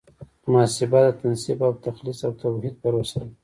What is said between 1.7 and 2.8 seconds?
تخلیص او توحید